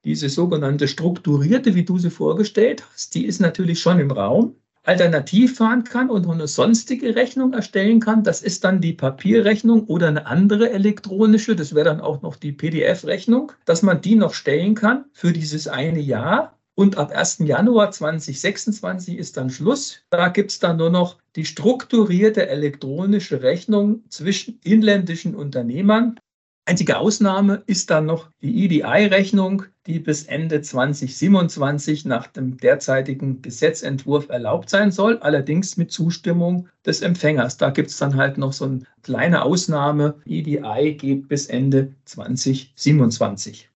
diese 0.04 0.30
sogenannte 0.30 0.88
strukturierte, 0.88 1.74
wie 1.74 1.84
du 1.84 1.98
sie 1.98 2.12
vorgestellt 2.12 2.84
hast, 2.94 3.16
die 3.16 3.26
ist 3.26 3.42
natürlich 3.42 3.80
schon 3.80 4.00
im 4.00 4.12
Raum, 4.12 4.56
alternativ 4.84 5.58
fahren 5.58 5.84
kann 5.84 6.10
und 6.10 6.28
eine 6.30 6.48
sonstige 6.48 7.16
Rechnung 7.16 7.54
erstellen 7.54 8.00
kann. 8.00 8.24
Das 8.24 8.42
ist 8.42 8.64
dann 8.64 8.82
die 8.82 8.94
Papierrechnung 8.94 9.86
oder 9.86 10.10
eine 10.10 10.26
andere 10.26 10.72
elektronische, 10.72 11.56
das 11.56 11.74
wäre 11.74 11.86
dann 11.86 12.02
auch 12.02 12.22
noch 12.22 12.36
die 12.36 12.52
PDF-Rechnung, 12.52 13.54
dass 13.66 13.82
man 13.82 14.02
die 14.02 14.16
noch 14.16 14.34
stellen 14.34 14.76
kann 14.76 15.06
für 15.14 15.32
dieses 15.32 15.68
eine 15.68 16.00
Jahr. 16.00 16.58
Und 16.76 16.98
ab 16.98 17.12
1. 17.12 17.40
Januar 17.40 17.92
2026 17.92 19.18
ist 19.18 19.38
dann 19.38 19.52
Schluss. 19.52 20.00
Da 20.10 20.30
gibt 20.30 20.52
es 20.52 20.60
dann 20.60 20.78
nur 20.78 20.90
noch 20.90 21.18
die 21.36 21.46
strukturierte 21.46 22.50
elektronische 22.50 23.44
Rechnung 23.44 24.04
zwischen 24.10 24.60
inländischen 24.64 25.36
Unternehmern 25.36 26.20
Einzige 26.66 26.98
Ausnahme 26.98 27.62
ist 27.66 27.90
dann 27.90 28.06
noch 28.06 28.30
die 28.42 28.64
EDI-Rechnung, 28.64 29.64
die 29.86 30.00
bis 30.00 30.24
Ende 30.24 30.62
2027 30.62 32.06
nach 32.06 32.28
dem 32.28 32.56
derzeitigen 32.56 33.42
Gesetzentwurf 33.42 34.30
erlaubt 34.30 34.70
sein 34.70 34.90
soll, 34.90 35.18
allerdings 35.18 35.76
mit 35.76 35.92
Zustimmung 35.92 36.70
des 36.86 37.02
Empfängers. 37.02 37.58
Da 37.58 37.70
gibt 37.70 37.90
es 37.90 37.98
dann 37.98 38.16
halt 38.16 38.38
noch 38.38 38.54
so 38.54 38.64
eine 38.64 38.84
kleine 39.02 39.44
Ausnahme. 39.44 40.16
EDI 40.26 40.96
geht 40.98 41.28
bis 41.28 41.48
Ende 41.48 41.96
2027. 42.06 43.70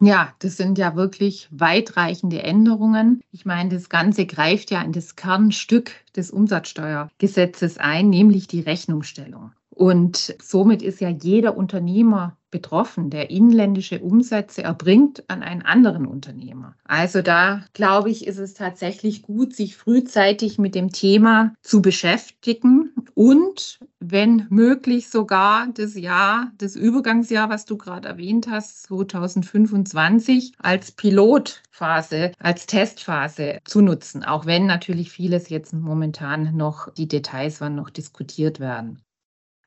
Ja, 0.00 0.34
das 0.40 0.56
sind 0.56 0.78
ja 0.78 0.96
wirklich 0.96 1.46
weitreichende 1.52 2.42
Änderungen. 2.42 3.20
Ich 3.30 3.44
meine, 3.44 3.70
das 3.70 3.88
Ganze 3.88 4.26
greift 4.26 4.72
ja 4.72 4.82
in 4.82 4.90
das 4.90 5.14
Kernstück 5.14 5.92
des 6.16 6.32
Umsatzsteuergesetzes 6.32 7.78
ein, 7.78 8.10
nämlich 8.10 8.48
die 8.48 8.62
Rechnungsstellung. 8.62 9.52
Und 9.74 10.36
somit 10.40 10.82
ist 10.82 11.00
ja 11.00 11.08
jeder 11.08 11.56
Unternehmer 11.56 12.36
betroffen, 12.50 13.08
der 13.08 13.30
inländische 13.30 14.00
Umsätze 14.00 14.62
erbringt 14.62 15.24
an 15.28 15.42
einen 15.42 15.62
anderen 15.62 16.06
Unternehmer. 16.06 16.76
Also 16.84 17.22
da 17.22 17.64
glaube 17.72 18.10
ich, 18.10 18.26
ist 18.26 18.38
es 18.38 18.52
tatsächlich 18.52 19.22
gut, 19.22 19.56
sich 19.56 19.76
frühzeitig 19.76 20.58
mit 20.58 20.74
dem 20.74 20.92
Thema 20.92 21.54
zu 21.62 21.80
beschäftigen 21.80 22.92
und 23.14 23.80
wenn 24.00 24.46
möglich 24.50 25.08
sogar 25.08 25.68
das 25.72 25.94
Jahr, 25.94 26.52
das 26.58 26.76
Übergangsjahr, 26.76 27.48
was 27.48 27.64
du 27.64 27.78
gerade 27.78 28.08
erwähnt 28.08 28.48
hast, 28.50 28.82
2025 28.84 30.52
als 30.58 30.92
Pilotphase, 30.92 32.32
als 32.38 32.66
Testphase 32.66 33.58
zu 33.64 33.80
nutzen, 33.80 34.22
auch 34.22 34.44
wenn 34.44 34.66
natürlich 34.66 35.10
vieles 35.10 35.48
jetzt 35.48 35.72
momentan 35.72 36.54
noch, 36.56 36.92
die 36.92 37.08
Details 37.08 37.60
waren 37.62 37.76
noch 37.76 37.90
diskutiert 37.90 38.60
werden. 38.60 39.00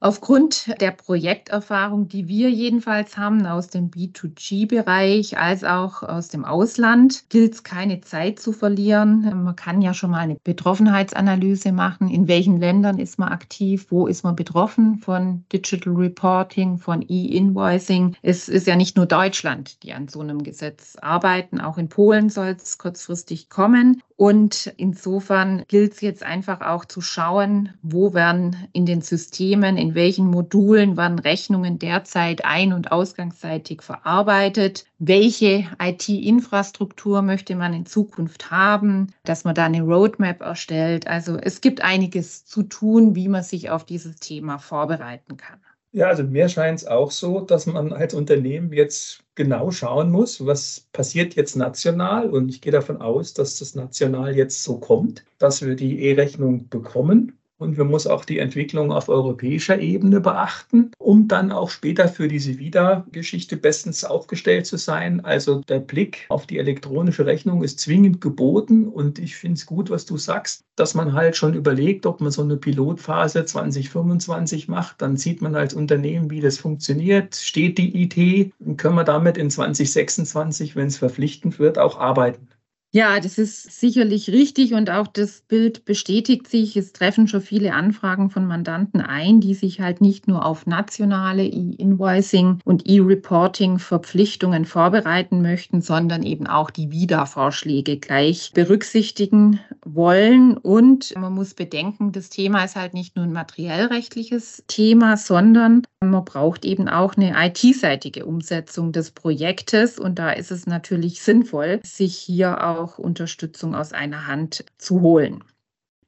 Aufgrund 0.05 0.79
der 0.81 0.91
Projekterfahrung, 0.91 2.07
die 2.07 2.27
wir 2.27 2.51
jedenfalls 2.51 3.17
haben 3.17 3.47
aus 3.47 3.69
dem 3.69 3.89
B2G-Bereich 3.89 5.39
als 5.39 5.63
auch 5.63 6.03
aus 6.03 6.27
dem 6.27 6.45
Ausland, 6.45 7.23
gilt 7.29 7.55
es 7.55 7.63
keine 7.63 8.01
Zeit 8.01 8.39
zu 8.39 8.51
verlieren. 8.51 9.21
Man 9.43 9.55
kann 9.55 9.81
ja 9.81 9.95
schon 9.95 10.11
mal 10.11 10.19
eine 10.19 10.37
Betroffenheitsanalyse 10.43 11.71
machen. 11.71 12.07
In 12.07 12.27
welchen 12.27 12.59
Ländern 12.59 12.99
ist 12.99 13.17
man 13.17 13.29
aktiv? 13.29 13.87
Wo 13.89 14.05
ist 14.05 14.23
man 14.23 14.35
betroffen 14.35 14.99
von 14.99 15.43
Digital 15.51 15.93
Reporting, 15.93 16.77
von 16.77 17.01
E-Invoicing? 17.01 18.15
Es 18.21 18.47
ist 18.47 18.67
ja 18.67 18.75
nicht 18.75 18.97
nur 18.97 19.07
Deutschland, 19.07 19.81
die 19.81 19.91
an 19.93 20.07
so 20.07 20.19
einem 20.19 20.43
Gesetz 20.43 20.97
arbeiten. 21.01 21.59
Auch 21.59 21.79
in 21.79 21.89
Polen 21.89 22.29
soll 22.29 22.55
es 22.61 22.77
kurzfristig 22.77 23.49
kommen. 23.49 24.03
Und 24.17 24.71
insofern 24.77 25.65
gilt 25.67 25.93
es 25.93 26.01
jetzt 26.01 26.23
einfach 26.23 26.61
auch 26.61 26.85
zu 26.85 27.01
schauen, 27.01 27.73
wo 27.81 28.13
werden 28.13 28.55
in 28.71 28.85
den 28.85 29.01
Systemen, 29.01 29.75
in 29.75 29.94
welchen 29.95 30.27
Modulen 30.27 30.97
werden 30.97 31.19
Rechnungen 31.19 31.79
derzeit 31.79 32.45
ein- 32.45 32.73
und 32.73 32.91
ausgangsseitig 32.91 33.81
verarbeitet, 33.81 34.85
welche 34.99 35.65
IT-Infrastruktur 35.81 37.21
möchte 37.21 37.55
man 37.55 37.73
in 37.73 37.85
Zukunft 37.85 38.51
haben, 38.51 39.07
dass 39.23 39.43
man 39.43 39.55
da 39.55 39.65
eine 39.65 39.81
Roadmap 39.81 40.41
erstellt. 40.41 41.07
Also 41.07 41.37
es 41.37 41.61
gibt 41.61 41.81
einiges 41.81 42.45
zu 42.45 42.63
tun, 42.63 43.15
wie 43.15 43.27
man 43.27 43.43
sich 43.43 43.69
auf 43.69 43.85
dieses 43.85 44.17
Thema 44.17 44.59
vorbereiten 44.59 45.37
kann. 45.37 45.59
Ja, 45.91 46.07
also 46.07 46.23
mir 46.23 46.49
scheint 46.49 46.79
es 46.79 46.87
auch 46.87 47.09
so, 47.09 47.39
dass 47.39 47.67
man 47.67 47.93
als 47.93 48.13
Unternehmen 48.13 48.73
jetzt 48.73 49.23
genau 49.33 49.71
schauen 49.71 50.11
muss, 50.11 50.45
was 50.45 50.87
passiert 50.91 51.35
jetzt 51.35 51.55
national. 51.55 52.29
Und 52.29 52.49
ich 52.49 52.59
gehe 52.59 52.73
davon 52.73 53.01
aus, 53.01 53.33
dass 53.33 53.59
das 53.59 53.75
national 53.75 54.35
jetzt 54.35 54.61
so 54.61 54.77
kommt, 54.77 55.23
dass 55.37 55.65
wir 55.65 55.75
die 55.75 56.01
E-Rechnung 56.03 56.67
bekommen 56.67 57.39
und 57.57 57.77
man 57.77 57.87
muss 57.87 58.07
auch 58.07 58.25
die 58.25 58.39
Entwicklung 58.39 58.91
auf 58.91 59.09
europäischer 59.09 59.79
Ebene 59.79 60.19
beachten, 60.19 60.91
um 60.97 61.27
dann 61.27 61.51
auch 61.51 61.69
später 61.69 62.07
für 62.07 62.27
diese 62.27 62.57
Wiedergeschichte 62.57 63.57
bestens 63.57 64.03
aufgestellt 64.03 64.65
zu 64.65 64.77
sein. 64.77 65.23
Also 65.23 65.61
der 65.61 65.79
Blick 65.79 66.25
auf 66.29 66.47
die 66.47 66.59
elektronische 66.59 67.25
Rechnung 67.25 67.63
ist 67.63 67.79
zwingend 67.79 68.21
geboten 68.21 68.87
und 68.87 69.19
ich 69.19 69.35
finde 69.35 69.55
es 69.55 69.65
gut, 69.65 69.89
was 69.89 70.05
du 70.05 70.17
sagst, 70.17 70.63
dass 70.75 70.93
man 70.93 71.13
halt 71.13 71.37
schon 71.37 71.53
überlegt, 71.53 72.05
ob 72.05 72.19
man 72.19 72.31
so 72.31 72.41
eine 72.41 72.57
Pilotphase 72.57 73.45
2025 73.45 74.67
macht. 74.67 75.01
Dann 75.01 75.15
sieht 75.17 75.41
man 75.41 75.55
als 75.55 75.73
Unternehmen, 75.73 76.29
wie 76.29 76.41
das 76.41 76.57
funktioniert. 76.57 77.35
Steht 77.35 77.77
die 77.77 78.03
IT? 78.03 78.51
Können 78.77 78.95
wir 78.95 79.03
damit 79.05 79.37
in 79.37 79.49
2026, 79.49 80.75
wenn 80.75 80.87
es 80.87 80.97
verpflichtend 80.97 81.59
wird, 81.59 81.77
auch 81.77 81.99
arbeiten. 81.99 82.47
Ja, 82.95 83.19
das 83.19 83.37
ist 83.37 83.77
sicherlich 83.77 84.29
richtig 84.29 84.73
und 84.73 84.89
auch 84.89 85.07
das 85.07 85.41
Bild 85.41 85.83
bestätigt 85.83 86.47
sich. 86.47 86.77
Es 86.77 86.93
treffen 86.93 87.27
schon 87.27 87.41
viele 87.41 87.73
Anfragen 87.73 88.29
von 88.29 88.47
Mandanten 88.47 89.01
ein, 89.01 89.41
die 89.41 89.53
sich 89.53 89.81
halt 89.81 89.99
nicht 89.99 90.29
nur 90.29 90.45
auf 90.45 90.65
nationale 90.65 91.43
E-Invoicing 91.43 92.61
und 92.63 92.87
E-Reporting-Verpflichtungen 92.87 94.63
vorbereiten 94.63 95.41
möchten, 95.41 95.81
sondern 95.81 96.23
eben 96.23 96.47
auch 96.47 96.69
die 96.69 96.89
WIDA-Vorschläge 96.89 97.97
gleich 97.97 98.53
berücksichtigen 98.53 99.59
wollen. 99.83 100.55
Und 100.55 101.13
man 101.17 101.33
muss 101.33 101.53
bedenken, 101.53 102.13
das 102.13 102.29
Thema 102.29 102.63
ist 102.63 102.77
halt 102.77 102.93
nicht 102.93 103.17
nur 103.17 103.25
ein 103.25 103.33
materiellrechtliches 103.33 104.63
Thema, 104.67 105.17
sondern 105.17 105.81
man 105.99 106.23
braucht 106.23 106.63
eben 106.63 106.87
auch 106.87 107.17
eine 107.17 107.33
IT-seitige 107.35 108.25
Umsetzung 108.25 108.93
des 108.93 109.11
Projektes. 109.11 109.99
Und 109.99 110.17
da 110.17 110.31
ist 110.31 110.51
es 110.51 110.65
natürlich 110.65 111.21
sinnvoll, 111.21 111.81
sich 111.83 112.15
hier 112.15 112.63
auch 112.65 112.84
auch 112.85 112.99
Unterstützung 112.99 113.73
aus 113.73 113.93
einer 113.93 114.27
Hand 114.27 114.63
zu 114.77 115.01
holen. 115.01 115.43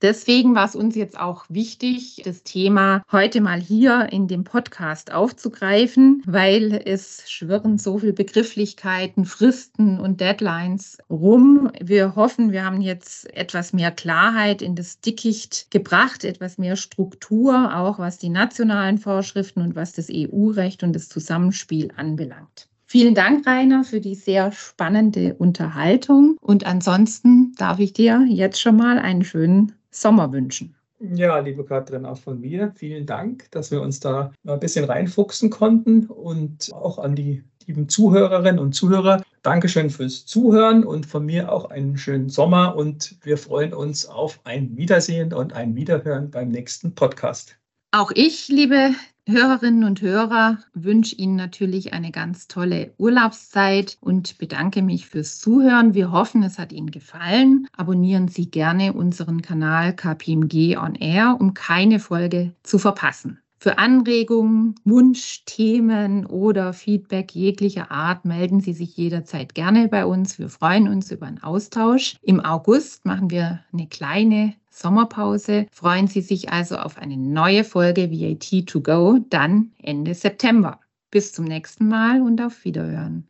Deswegen 0.04 0.54
war 0.54 0.66
es 0.66 0.76
uns 0.76 0.94
jetzt 0.94 1.20
auch 1.20 1.46
wichtig, 1.50 2.22
das 2.24 2.44
Thema 2.44 3.02
heute 3.12 3.42
mal 3.42 3.60
hier 3.60 4.10
in 4.12 4.28
dem 4.28 4.44
Podcast 4.44 5.12
aufzugreifen, 5.12 6.22
weil 6.28 6.84
es 6.86 7.24
schwirren 7.28 7.80
so 7.80 7.98
viele 7.98 8.14
Begrifflichkeiten, 8.14 9.26
Fristen 9.26 10.00
und 10.00 10.22
Deadlines 10.22 11.00
rum. 11.10 11.72
Wir 11.82 12.16
hoffen, 12.16 12.52
wir 12.52 12.64
haben 12.64 12.82
jetzt 12.82 13.36
etwas 13.36 13.74
mehr 13.74 13.90
Klarheit 13.90 14.62
in 14.62 14.76
das 14.76 15.00
Dickicht 15.00 15.72
gebracht, 15.72 16.24
etwas 16.24 16.60
mehr 16.60 16.76
Struktur, 16.76 17.76
auch 17.76 17.98
was 17.98 18.20
die 18.20 18.30
nationalen 18.30 19.00
Vorschriften 19.00 19.62
und 19.62 19.76
was 19.76 19.94
das 19.94 20.10
EU-Recht 20.12 20.84
und 20.84 20.94
das 20.94 21.10
Zusammenspiel 21.10 21.90
anbelangt. 21.96 22.70
Vielen 22.89 23.15
Dank, 23.15 23.46
Rainer, 23.46 23.84
für 23.84 24.00
die 24.00 24.15
sehr 24.15 24.53
spannende 24.53 25.36
Unterhaltung. 25.36 26.38
Und 26.39 26.65
ansonsten 26.65 27.53
darf 27.58 27.79
ich 27.79 27.91
dir 27.91 28.25
jetzt 28.29 28.62
schon 28.62 28.77
mal 28.77 28.98
einen 28.98 29.25
schönen 29.25 29.74
Sommer 29.91 30.32
wünschen. 30.32 30.74
Ja, 31.00 31.38
liebe 31.39 31.65
Katrin, 31.65 32.06
auch 32.06 32.17
von 32.17 32.39
mir 32.39 32.72
vielen 32.75 33.06
Dank, 33.06 33.51
dass 33.51 33.72
wir 33.72 33.82
uns 33.82 34.00
da 34.00 34.32
ein 34.48 34.60
bisschen 34.62 34.86
reinfuchsen 34.86 35.50
konnten 35.50 36.06
und 36.08 36.74
auch 36.74 36.98
an 36.98 37.13
die 37.13 37.44
lieben 37.67 37.89
Zuhörerinnen 37.89 38.58
und 38.58 38.74
Zuhörer. 38.74 39.22
Dankeschön 39.44 39.89
fürs 39.89 40.25
Zuhören 40.25 40.86
und 40.86 41.06
von 41.06 41.25
mir 41.25 41.51
auch 41.51 41.70
einen 41.70 41.98
schönen 41.98 42.29
Sommer 42.29 42.75
und 42.77 43.17
wir 43.22 43.38
freuen 43.38 43.74
uns 43.74 44.06
auf 44.06 44.39
ein 44.46 44.77
Wiedersehen 44.77 45.34
und 45.34 45.51
ein 45.51 45.75
Wiederhören 45.75 46.32
beim 46.32 46.48
nächsten 46.48 46.96
Podcast. 46.96 47.58
Auch 47.91 48.12
ich, 48.15 48.48
liebe 48.48 48.91
Hörerinnen 49.30 49.84
und 49.84 50.02
Hörer, 50.02 50.60
wünsche 50.74 51.14
Ihnen 51.16 51.36
natürlich 51.36 51.92
eine 51.92 52.12
ganz 52.12 52.48
tolle 52.48 52.94
Urlaubszeit 52.98 53.98
und 54.00 54.38
bedanke 54.38 54.82
mich 54.82 55.08
fürs 55.08 55.38
Zuhören. 55.40 55.94
Wir 55.94 56.14
hoffen, 56.14 56.44
es 56.44 56.58
hat 56.58 56.72
Ihnen 56.72 56.92
gefallen. 56.92 57.68
Abonnieren 57.76 58.30
Sie 58.30 58.50
gerne 58.50 58.94
unseren 58.94 59.42
Kanal 59.42 59.94
KPMG 59.94 60.78
On 60.78 60.96
Air, 60.96 61.36
um 61.42 61.54
keine 61.54 62.00
Folge 62.00 62.54
zu 62.64 62.80
verpassen. 62.80 63.42
Für 63.60 63.80
Anregungen, 63.80 64.76
Wunschthemen 64.86 66.28
oder 66.28 66.74
Feedback 66.74 67.34
jeglicher 67.34 67.90
Art 67.90 68.24
melden 68.24 68.62
Sie 68.62 68.74
sich 68.74 68.96
jederzeit 68.96 69.56
gerne 69.56 69.88
bei 69.88 70.06
uns. 70.06 70.38
Wir 70.38 70.50
freuen 70.50 70.88
uns 70.88 71.12
über 71.12 71.26
einen 71.26 71.42
Austausch. 71.42 72.18
Im 72.22 72.40
August 72.40 73.06
machen 73.06 73.32
wir 73.32 73.62
eine 73.74 73.88
kleine 73.88 74.54
Sommerpause. 74.70 75.66
Freuen 75.72 76.06
Sie 76.06 76.22
sich 76.22 76.52
also 76.52 76.78
auf 76.78 77.00
eine 77.00 77.18
neue 77.18 77.64
Folge 77.64 78.12
VAT 78.12 78.68
to 78.68 78.80
go, 78.80 79.18
dann 79.32 79.72
Ende 79.82 80.14
September. 80.14 80.80
Bis 81.10 81.34
zum 81.34 81.46
nächsten 81.46 81.88
Mal 81.88 82.22
und 82.22 82.40
auf 82.40 82.64
Wiederhören. 82.64 83.28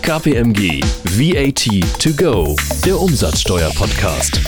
KPMG 0.00 0.80
VAT 1.04 2.00
to 2.00 2.14
go, 2.16 2.56
der 2.82 2.98
Umsatzsteuer-Podcast. 2.98 4.40